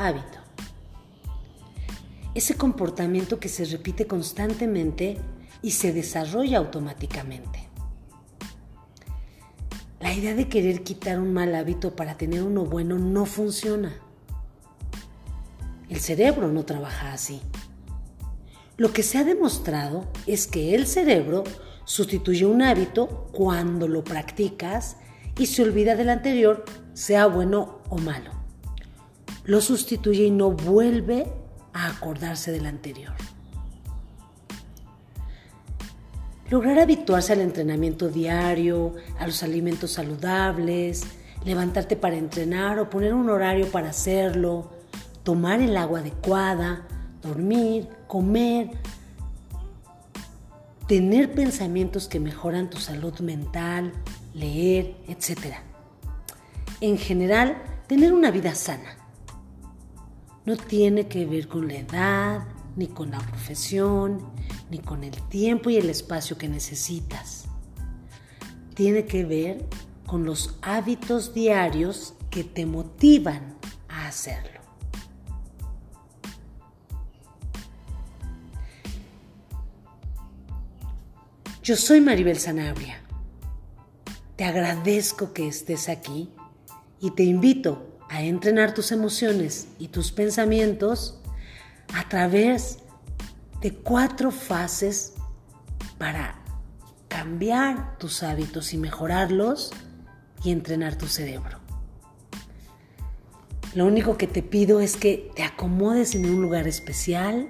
[0.00, 0.38] hábito.
[2.34, 5.18] Ese comportamiento que se repite constantemente
[5.62, 7.68] y se desarrolla automáticamente.
[10.00, 13.94] La idea de querer quitar un mal hábito para tener uno bueno no funciona.
[15.90, 17.42] El cerebro no trabaja así.
[18.78, 21.44] Lo que se ha demostrado es que el cerebro
[21.84, 24.96] sustituye un hábito cuando lo practicas
[25.38, 26.64] y se olvida del anterior,
[26.94, 28.39] sea bueno o malo.
[29.50, 31.26] Lo sustituye y no vuelve
[31.72, 33.14] a acordarse del anterior.
[36.48, 41.02] Lograr habituarse al entrenamiento diario, a los alimentos saludables,
[41.44, 44.70] levantarte para entrenar o poner un horario para hacerlo,
[45.24, 46.86] tomar el agua adecuada,
[47.20, 48.70] dormir, comer,
[50.86, 53.90] tener pensamientos que mejoran tu salud mental,
[54.32, 55.56] leer, etc.
[56.80, 58.99] En general, tener una vida sana.
[60.44, 64.20] No tiene que ver con la edad, ni con la profesión,
[64.70, 67.44] ni con el tiempo y el espacio que necesitas.
[68.74, 69.66] Tiene que ver
[70.06, 73.56] con los hábitos diarios que te motivan
[73.88, 74.60] a hacerlo.
[81.62, 83.02] Yo soy Maribel Sanabria.
[84.36, 86.30] Te agradezco que estés aquí
[86.98, 91.20] y te invito a entrenar tus emociones y tus pensamientos
[91.94, 92.78] a través
[93.62, 95.14] de cuatro fases
[95.96, 96.34] para
[97.06, 99.70] cambiar tus hábitos y mejorarlos
[100.42, 101.60] y entrenar tu cerebro.
[103.74, 107.48] Lo único que te pido es que te acomodes en un lugar especial.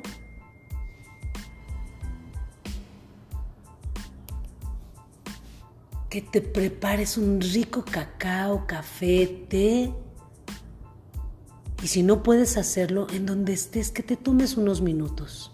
[6.11, 9.95] Que te prepares un rico cacao, café, té
[11.83, 15.51] y si no puedes hacerlo, en donde estés, que te tomes unos minutos.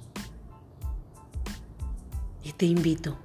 [2.43, 3.17] Y te invito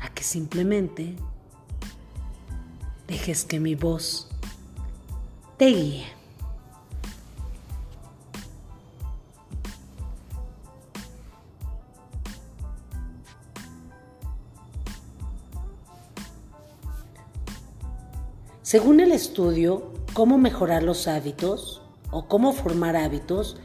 [0.00, 1.16] a que simplemente
[3.06, 4.28] dejes que mi voz
[5.56, 6.20] te guíe.
[18.62, 23.56] Según el estudio cómo mejorar los hábitos o cómo formar hábitos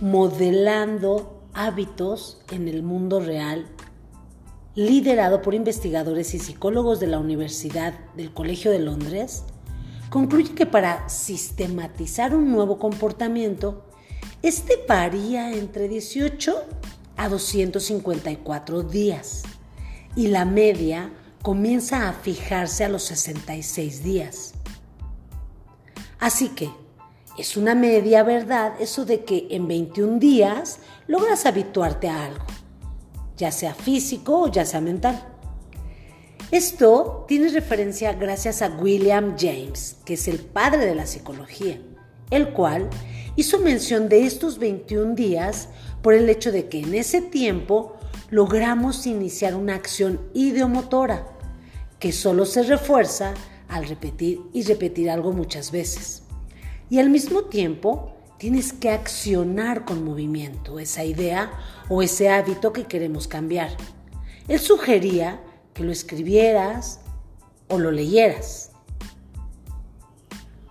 [0.00, 3.66] modelando hábitos en el mundo real,
[4.74, 9.44] liderado por investigadores y psicólogos de la Universidad del Colegio de Londres,
[10.10, 13.84] concluye que para sistematizar un nuevo comportamiento,
[14.42, 16.54] este varía entre 18
[17.16, 19.42] a 254 días
[20.14, 21.10] y la media
[21.42, 24.54] comienza a fijarse a los 66 días.
[26.18, 26.70] Así que
[27.38, 32.44] es una media verdad eso de que en 21 días logras habituarte a algo,
[33.36, 35.34] ya sea físico o ya sea mental.
[36.50, 41.78] Esto tiene referencia gracias a William James, que es el padre de la psicología,
[42.30, 42.88] el cual
[43.36, 45.68] hizo mención de estos 21 días
[46.02, 47.96] por el hecho de que en ese tiempo
[48.30, 51.28] logramos iniciar una acción ideomotora
[51.98, 53.34] que solo se refuerza
[53.68, 56.22] al repetir y repetir algo muchas veces.
[56.90, 61.52] Y al mismo tiempo tienes que accionar con movimiento esa idea
[61.88, 63.76] o ese hábito que queremos cambiar.
[64.46, 65.40] Él sugería
[65.74, 67.00] que lo escribieras
[67.68, 68.70] o lo leyeras.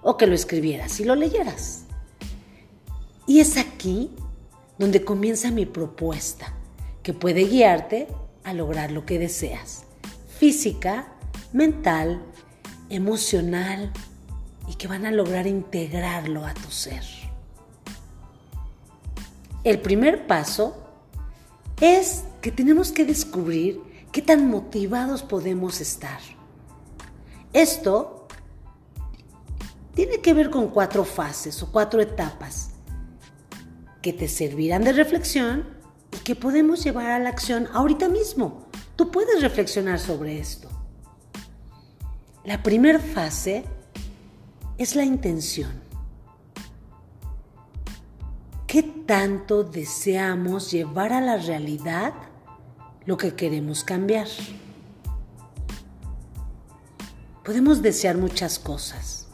[0.01, 1.83] O que lo escribieras y lo leyeras.
[3.27, 4.11] Y es aquí
[4.77, 6.53] donde comienza mi propuesta,
[7.03, 8.07] que puede guiarte
[8.43, 9.83] a lograr lo que deseas.
[10.39, 11.13] Física,
[11.51, 12.21] mental,
[12.89, 13.91] emocional
[14.67, 17.03] y que van a lograr integrarlo a tu ser.
[19.63, 20.77] El primer paso
[21.81, 23.81] es que tenemos que descubrir
[24.11, 26.19] qué tan motivados podemos estar.
[27.53, 28.27] Esto
[29.93, 32.69] tiene que ver con cuatro fases o cuatro etapas
[34.01, 35.65] que te servirán de reflexión
[36.11, 38.67] y que podemos llevar a la acción ahorita mismo.
[38.95, 40.76] Tú puedes reflexionar sobre esto.
[42.47, 43.65] La primera fase
[44.77, 45.69] es la intención.
[48.65, 52.13] ¿Qué tanto deseamos llevar a la realidad
[53.05, 54.27] lo que queremos cambiar?
[57.43, 59.27] Podemos desear muchas cosas.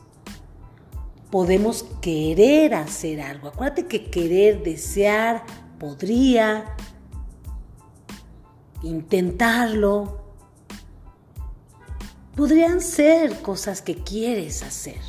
[1.30, 3.50] Podemos querer hacer algo.
[3.50, 5.44] Acuérdate que querer, desear,
[5.78, 6.76] podría,
[8.82, 10.23] intentarlo,
[12.36, 15.00] podrían ser cosas que quieres hacer,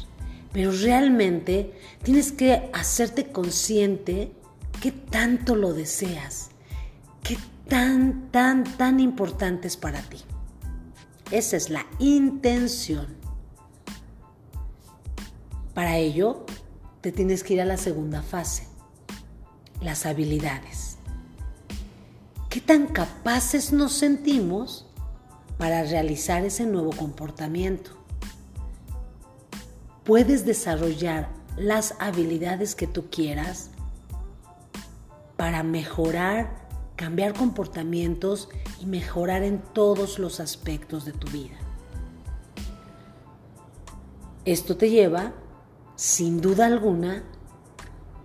[0.53, 1.73] pero realmente
[2.03, 4.33] tienes que hacerte consciente
[4.81, 6.51] qué tanto lo deseas,
[7.23, 7.39] qué
[7.69, 10.19] tan, tan, tan importante es para ti.
[11.31, 13.17] Esa es la intención.
[15.73, 16.45] Para ello,
[17.01, 18.69] te tienes que ir a la segunda fase,
[19.81, 20.99] las habilidades.
[22.49, 24.87] ¿Qué tan capaces nos sentimos
[25.59, 27.91] para realizar ese nuevo comportamiento?
[30.05, 33.71] Puedes desarrollar las habilidades que tú quieras
[35.37, 36.65] para mejorar
[36.97, 38.49] cambiar comportamientos
[38.81, 41.57] y mejorar en todos los aspectos de tu vida.
[44.45, 45.33] Esto te lleva,
[45.97, 47.25] sin duda alguna,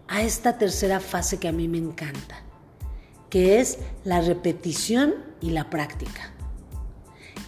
[0.07, 2.41] a esta tercera fase que a mí me encanta,
[3.29, 6.33] que es la repetición y la práctica.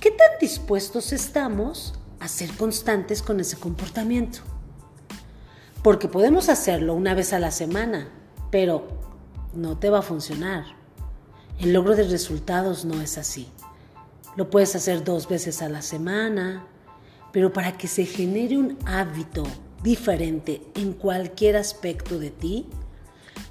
[0.02, 4.40] ¿Qué tan dispuestos estamos a ser constantes con ese comportamiento?
[5.82, 8.10] Porque podemos hacerlo una vez a la semana,
[8.52, 8.86] pero
[9.54, 10.82] no te va a funcionar
[11.62, 13.48] el logro de resultados no es así.
[14.36, 16.66] Lo puedes hacer dos veces a la semana,
[17.32, 19.44] pero para que se genere un hábito
[19.84, 22.66] diferente en cualquier aspecto de ti,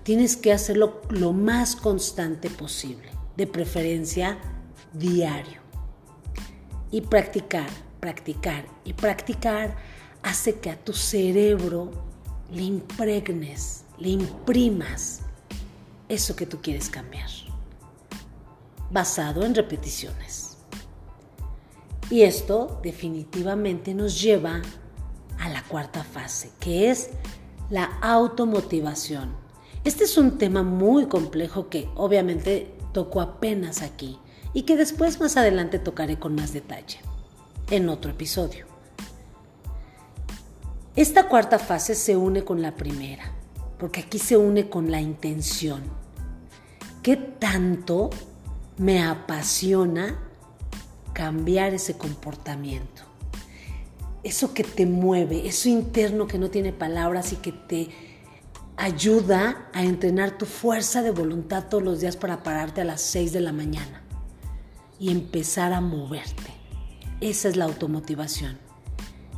[0.02, 4.38] tienes que hacerlo lo más constante posible, de preferencia
[4.93, 5.59] diario.
[6.90, 7.69] Y practicar,
[8.00, 9.76] practicar y practicar
[10.22, 11.90] hace que a tu cerebro
[12.52, 15.20] le impregnes, le imprimas
[16.08, 17.28] eso que tú quieres cambiar
[18.90, 20.56] basado en repeticiones.
[22.10, 24.60] Y esto definitivamente nos lleva
[25.38, 27.10] a la cuarta fase, que es
[27.70, 29.32] la automotivación.
[29.84, 34.19] Este es un tema muy complejo que obviamente toco apenas aquí
[34.52, 36.99] y que después más adelante tocaré con más detalle
[37.70, 38.67] en otro episodio.
[40.97, 43.32] Esta cuarta fase se une con la primera,
[43.79, 45.82] porque aquí se une con la intención.
[47.02, 48.11] ¿Qué tanto
[48.81, 50.19] me apasiona
[51.12, 53.02] cambiar ese comportamiento.
[54.23, 57.91] Eso que te mueve, eso interno que no tiene palabras y que te
[58.79, 63.35] ayuda a entrenar tu fuerza de voluntad todos los días para pararte a las 6
[63.35, 64.00] de la mañana
[65.00, 66.52] y empezar a moverte.
[67.20, 68.58] Esa es la automotivación.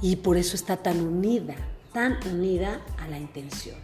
[0.03, 1.55] Y por eso está tan unida,
[1.93, 3.77] tan unida a la intención.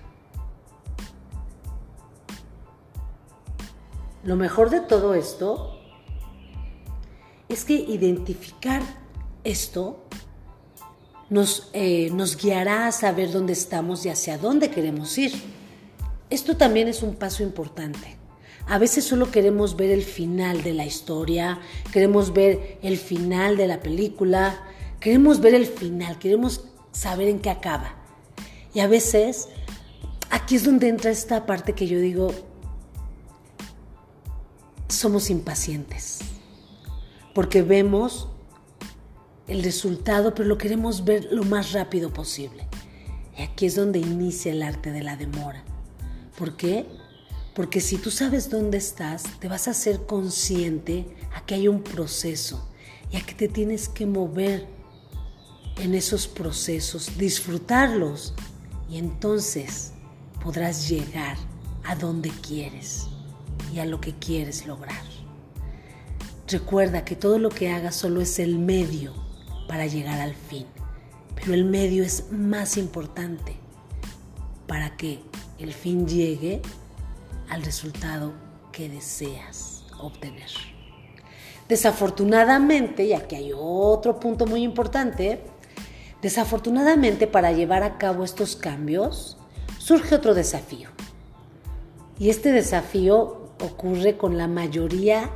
[4.24, 5.78] Lo mejor de todo esto
[7.48, 8.82] es que identificar
[9.44, 10.04] esto
[11.30, 15.32] nos, eh, nos guiará a saber dónde estamos y hacia dónde queremos ir.
[16.28, 18.16] Esto también es un paso importante.
[18.68, 21.58] A veces solo queremos ver el final de la historia,
[21.90, 24.62] queremos ver el final de la película,
[25.00, 27.94] queremos ver el final, queremos saber en qué acaba.
[28.74, 29.48] Y a veces
[30.30, 32.30] aquí es donde entra esta parte que yo digo,
[34.88, 36.18] somos impacientes,
[37.34, 38.28] porque vemos
[39.46, 42.66] el resultado, pero lo queremos ver lo más rápido posible.
[43.38, 45.64] Y aquí es donde inicia el arte de la demora.
[46.36, 46.84] ¿Por qué?
[47.58, 51.82] Porque si tú sabes dónde estás, te vas a ser consciente a que hay un
[51.82, 52.68] proceso
[53.10, 54.64] y que te tienes que mover
[55.78, 58.32] en esos procesos, disfrutarlos
[58.88, 59.90] y entonces
[60.40, 61.36] podrás llegar
[61.82, 63.08] a donde quieres
[63.74, 65.02] y a lo que quieres lograr.
[66.46, 69.12] Recuerda que todo lo que hagas solo es el medio
[69.66, 70.66] para llegar al fin,
[71.34, 73.56] pero el medio es más importante
[74.68, 75.18] para que
[75.58, 76.62] el fin llegue
[77.50, 78.32] al resultado
[78.72, 80.50] que deseas obtener.
[81.68, 85.42] Desafortunadamente, y aquí hay otro punto muy importante,
[86.22, 89.36] desafortunadamente para llevar a cabo estos cambios
[89.78, 90.88] surge otro desafío.
[92.18, 95.30] Y este desafío ocurre con la mayoría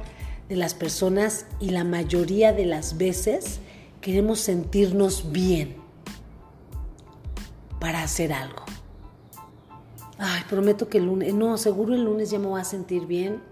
[0.49, 3.61] de las personas y la mayoría de las veces
[4.00, 5.76] queremos sentirnos bien
[7.78, 8.62] para hacer algo.
[10.25, 13.43] Ay, prometo que el lunes, no, seguro el lunes ya me voy a sentir bien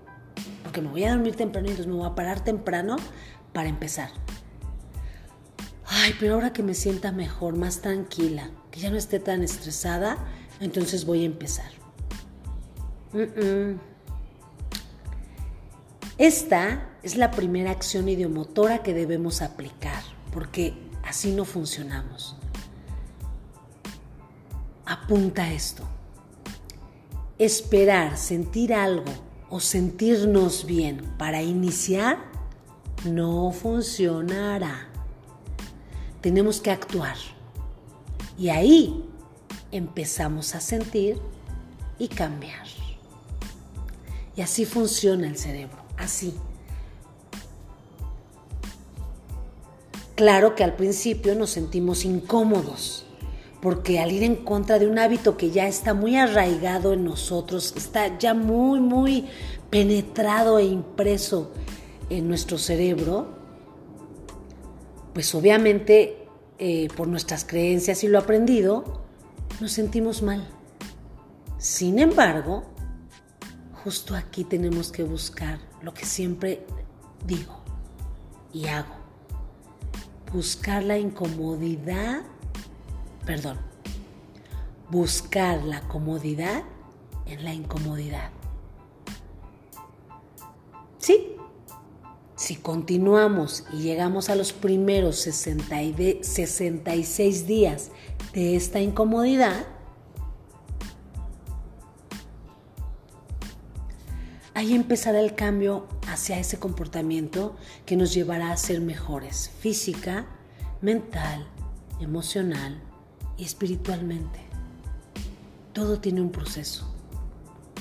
[0.62, 2.94] porque me voy a dormir temprano y entonces me voy a parar temprano
[3.52, 4.10] para empezar.
[5.84, 10.16] Ay, pero ahora que me sienta mejor, más tranquila, que ya no esté tan estresada,
[10.60, 11.72] entonces voy a empezar.
[16.18, 22.36] Esta es la primera acción idiomotora que debemos aplicar, porque así no funcionamos.
[24.86, 25.84] Apunta esto.
[27.40, 29.10] Esperar, sentir algo
[29.48, 32.18] o sentirnos bien para iniciar
[33.06, 34.88] no funcionará.
[36.20, 37.16] Tenemos que actuar.
[38.38, 39.08] Y ahí
[39.72, 41.18] empezamos a sentir
[41.98, 42.66] y cambiar.
[44.36, 46.34] Y así funciona el cerebro, así.
[50.14, 53.06] Claro que al principio nos sentimos incómodos,
[53.60, 57.74] porque al ir en contra de un hábito que ya está muy arraigado en nosotros,
[57.76, 59.28] está ya muy, muy
[59.68, 61.52] penetrado e impreso
[62.08, 63.28] en nuestro cerebro,
[65.12, 66.26] pues obviamente
[66.58, 69.02] eh, por nuestras creencias y lo aprendido,
[69.60, 70.46] nos sentimos mal.
[71.58, 72.64] Sin embargo,
[73.84, 76.66] justo aquí tenemos que buscar lo que siempre
[77.26, 77.60] digo
[78.52, 78.94] y hago.
[80.32, 82.22] Buscar la incomodidad,
[83.24, 83.58] perdón,
[84.90, 86.64] buscar la comodidad
[87.26, 88.30] en la incomodidad.
[90.98, 91.36] Sí,
[92.34, 97.92] si continuamos y llegamos a los primeros 66 días
[98.34, 99.64] de esta incomodidad,
[104.54, 110.26] ahí empezará el cambio hacia ese comportamiento que nos llevará a ser mejores física,
[110.80, 111.46] mental,
[112.00, 112.89] emocional
[113.40, 114.38] y espiritualmente.
[115.72, 116.86] Todo tiene un proceso.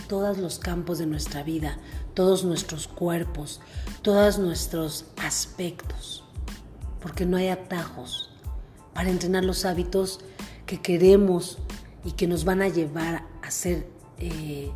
[0.08, 1.78] Todos los campos de nuestra vida,
[2.14, 3.60] todos nuestros cuerpos,
[4.02, 6.24] todos nuestros aspectos,
[7.02, 8.32] porque no hay atajos
[8.94, 10.22] para entrenar los hábitos
[10.66, 11.60] que queremos
[12.06, 13.86] y que nos van a llevar a hacer
[14.18, 14.72] eh,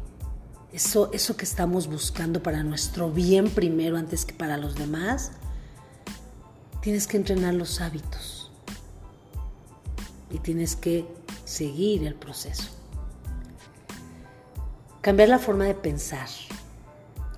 [0.73, 5.31] eso, eso que estamos buscando para nuestro bien primero antes que para los demás.
[6.81, 8.42] Tienes que entrenar los hábitos
[10.33, 11.07] y tienes que
[11.45, 12.69] seguir el proceso.
[14.99, 16.27] Cambiar la forma de pensar,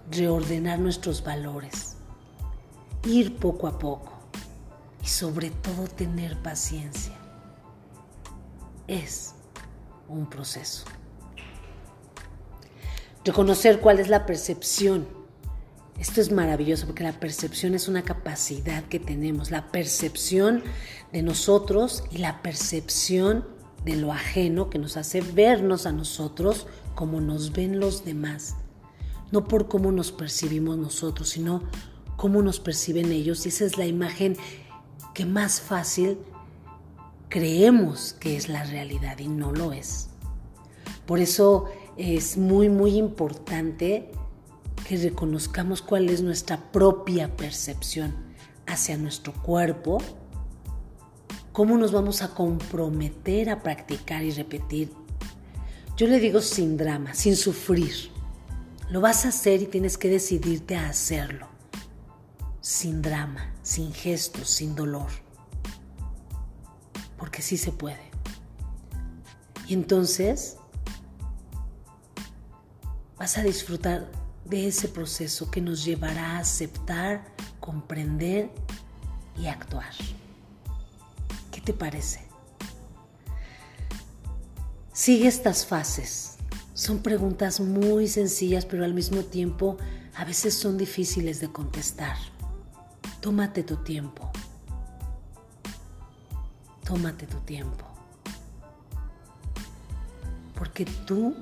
[0.10, 1.98] reordenar nuestros valores,
[3.04, 4.14] ir poco a poco
[5.04, 7.14] y sobre todo tener paciencia.
[8.88, 9.34] Es
[10.08, 10.86] un proceso.
[13.26, 15.25] Reconocer cuál es la percepción.
[16.00, 20.64] Esto es maravilloso porque la percepción es una capacidad que tenemos, la percepción
[21.14, 23.46] de nosotros y la percepción
[23.86, 28.56] de lo ajeno que nos hace vernos a nosotros como nos ven los demás
[29.32, 31.64] no por cómo nos percibimos nosotros, sino
[32.16, 33.46] cómo nos perciben ellos.
[33.46, 34.38] Y esa es la imagen
[35.14, 36.18] que más fácil
[37.30, 40.10] creemos que es la realidad y no lo es.
[41.06, 41.66] Por eso
[41.98, 44.12] es muy, muy importante
[44.88, 48.14] que reconozcamos cuál es nuestra propia percepción
[48.68, 49.98] hacia nuestro cuerpo,
[51.52, 54.94] cómo nos vamos a comprometer a practicar y repetir.
[55.98, 58.12] Yo le digo sin drama, sin sufrir.
[58.90, 61.48] Lo vas a hacer y tienes que decidirte a hacerlo.
[62.62, 65.10] Sin drama, sin gestos, sin dolor.
[67.18, 68.12] Porque sí se puede.
[69.68, 70.58] Y entonces
[73.18, 77.26] vas a disfrutar de ese proceso que nos llevará a aceptar,
[77.60, 78.50] comprender
[79.38, 79.94] y actuar.
[81.52, 82.24] ¿Qué te parece?
[84.94, 86.36] Sigue estas fases
[86.76, 89.78] son preguntas muy sencillas, pero al mismo tiempo
[90.14, 92.18] a veces son difíciles de contestar.
[93.22, 94.30] Tómate tu tiempo.
[96.84, 97.86] Tómate tu tiempo.
[100.54, 101.34] Porque tú,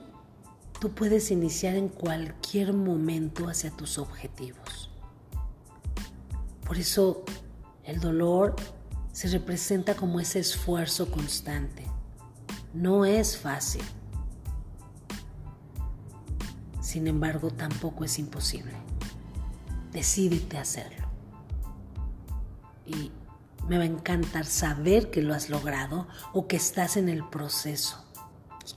[0.84, 4.90] tú puedes iniciar en cualquier momento hacia tus objetivos.
[6.66, 7.24] Por eso
[7.86, 8.54] el dolor
[9.14, 11.86] se representa como ese esfuerzo constante.
[12.74, 13.82] No es fácil.
[16.82, 18.74] Sin embargo, tampoco es imposible.
[19.94, 21.08] Decídete a hacerlo.
[22.86, 23.10] Y
[23.70, 28.03] me va a encantar saber que lo has logrado o que estás en el proceso.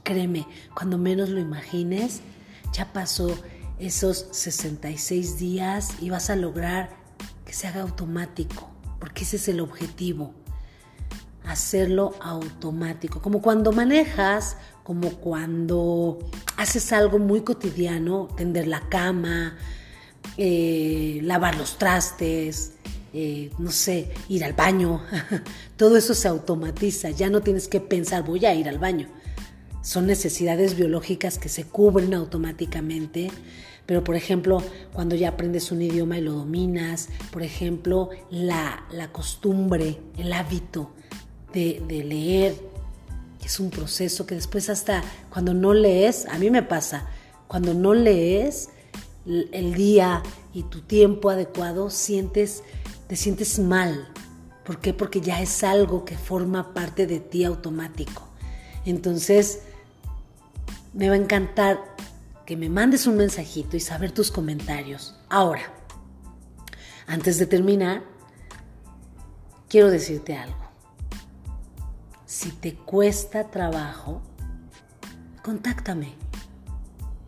[0.02, 2.20] Créeme, cuando menos lo imagines,
[2.72, 3.36] ya pasó
[3.78, 6.90] esos 66 días y vas a lograr
[7.44, 10.34] que se haga automático, porque ese es el objetivo,
[11.44, 16.18] hacerlo automático, como cuando manejas como cuando
[16.56, 19.56] haces algo muy cotidiano, tender la cama,
[20.36, 22.74] eh, lavar los trastes,
[23.12, 25.02] eh, no sé, ir al baño.
[25.76, 29.08] Todo eso se automatiza, ya no tienes que pensar voy a ir al baño.
[29.86, 33.30] Son necesidades biológicas que se cubren automáticamente.
[33.86, 34.60] Pero, por ejemplo,
[34.92, 40.90] cuando ya aprendes un idioma y lo dominas, por ejemplo, la, costumbre, el hábito
[41.52, 42.56] de, de leer,
[43.44, 47.06] es un proceso que después hasta cuando no lees, a mí me pasa,
[47.46, 48.70] cuando no lees
[49.24, 50.20] el día
[50.52, 52.64] y tu tiempo adecuado, sientes,
[53.06, 54.08] te sientes mal.
[54.64, 54.92] ¿Por qué?
[54.92, 58.26] Porque ya es algo que forma parte de ti automático.
[58.84, 59.60] Entonces,
[60.96, 61.78] me va a encantar
[62.46, 65.14] que me mandes un mensajito y saber tus comentarios.
[65.28, 65.62] Ahora,
[67.06, 68.02] antes de terminar,
[69.68, 70.56] quiero decirte algo.
[72.24, 74.22] Si te cuesta trabajo,
[75.42, 76.14] contáctame.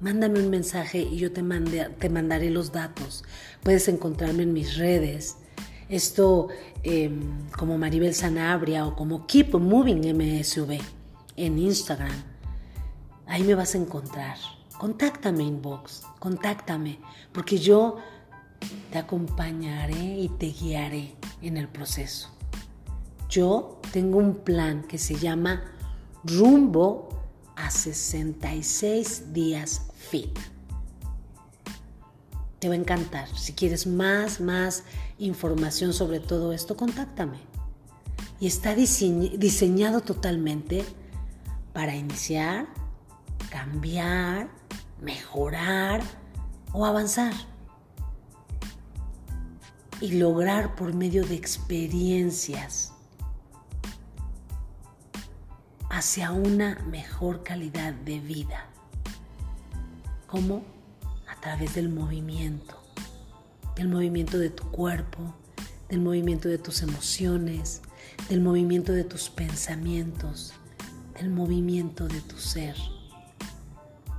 [0.00, 3.22] Mándame un mensaje y yo te, te mandaré los datos.
[3.62, 5.36] Puedes encontrarme en mis redes.
[5.90, 6.48] Esto
[6.84, 10.80] em, como Maribel Sanabria o como Keep Moving MSV
[11.36, 12.37] en Instagram.
[13.28, 14.36] Ahí me vas a encontrar.
[14.78, 16.98] Contáctame inbox, contáctame,
[17.32, 17.96] porque yo
[18.90, 22.30] te acompañaré y te guiaré en el proceso.
[23.28, 25.62] Yo tengo un plan que se llama
[26.24, 27.08] Rumbo
[27.56, 30.38] a 66 días fit.
[32.58, 33.28] Te va a encantar.
[33.36, 34.84] Si quieres más, más
[35.18, 37.38] información sobre todo esto, contáctame.
[38.40, 40.84] Y está diseñado totalmente
[41.72, 42.68] para iniciar,
[43.50, 44.48] cambiar,
[45.00, 46.00] mejorar
[46.72, 47.34] o avanzar.
[50.00, 52.92] Y lograr por medio de experiencias
[55.90, 58.66] hacia una mejor calidad de vida.
[60.28, 60.62] ¿Cómo?
[61.26, 62.80] A través del movimiento,
[63.74, 65.34] del movimiento de tu cuerpo,
[65.88, 67.82] del movimiento de tus emociones,
[68.28, 70.52] del movimiento de tus pensamientos,
[71.14, 72.76] del movimiento de tu ser.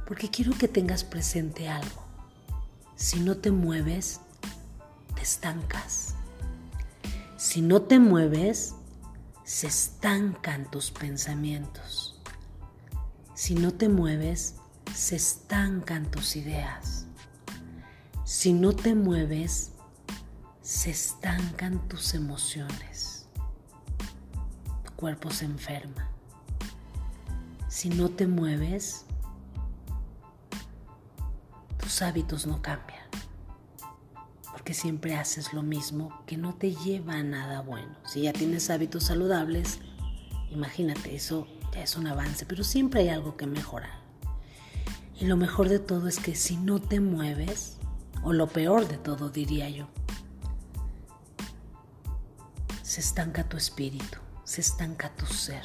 [0.10, 2.04] Porque quiero que tengas presente algo.
[2.96, 4.20] Si no te mueves,
[5.14, 6.16] te estancas.
[7.38, 8.74] Si no te mueves,
[9.44, 12.20] se estancan tus pensamientos.
[13.36, 14.56] Si no te mueves,
[14.96, 17.06] se estancan tus ideas.
[18.26, 19.74] Si no te mueves,
[20.64, 23.28] se estancan tus emociones.
[24.84, 26.10] Tu cuerpo se enferma.
[27.68, 29.06] Si no te mueves,
[32.02, 33.10] hábitos no cambian
[34.60, 37.96] porque siempre haces lo mismo que no te lleva a nada bueno.
[38.06, 39.80] Si ya tienes hábitos saludables,
[40.52, 44.00] imagínate, eso ya es un avance, pero siempre hay algo que mejorar.
[45.18, 47.78] Y lo mejor de todo es que si no te mueves,
[48.22, 49.88] o lo peor de todo diría yo,
[52.82, 55.64] se estanca tu espíritu, se estanca tu ser.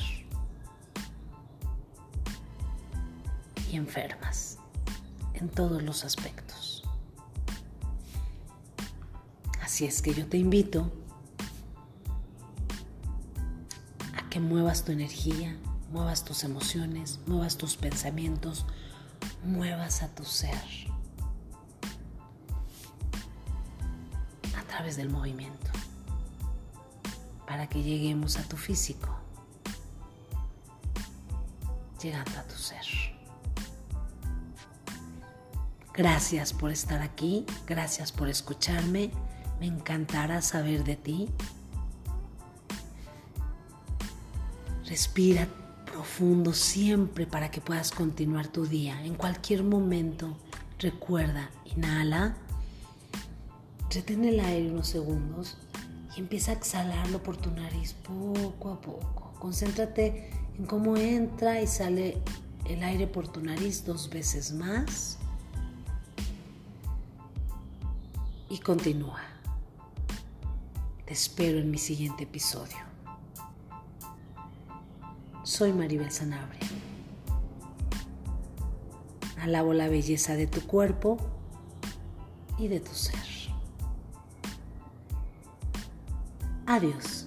[3.72, 4.53] Y enfermas
[5.44, 6.82] en todos los aspectos.
[9.62, 10.90] Así es que yo te invito
[14.16, 15.54] a que muevas tu energía,
[15.92, 18.64] muevas tus emociones, muevas tus pensamientos,
[19.44, 20.62] muevas a tu ser
[24.56, 25.70] a través del movimiento
[27.46, 29.14] para que lleguemos a tu físico,
[32.00, 33.03] llegando a tu ser.
[35.96, 39.12] Gracias por estar aquí, gracias por escucharme.
[39.60, 41.28] Me encantará saber de ti.
[44.86, 45.46] Respira
[45.86, 49.04] profundo siempre para que puedas continuar tu día.
[49.04, 50.36] En cualquier momento,
[50.80, 52.34] recuerda, inhala,
[53.88, 55.56] retén el aire unos segundos
[56.16, 59.32] y empieza a exhalarlo por tu nariz poco a poco.
[59.38, 60.28] Concéntrate
[60.58, 62.20] en cómo entra y sale
[62.64, 65.18] el aire por tu nariz dos veces más.
[68.54, 69.18] Y continúa.
[71.06, 72.76] Te espero en mi siguiente episodio.
[75.42, 76.60] Soy Maribel Sanabria.
[79.40, 81.16] Alabo la belleza de tu cuerpo
[82.56, 83.26] y de tu ser.
[86.66, 87.23] Adiós.